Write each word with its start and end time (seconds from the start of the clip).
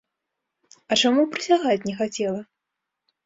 А 0.95 0.97
чаму 1.01 1.25
прысягаць 1.35 1.87
не 1.91 1.95
хацела? 1.99 2.39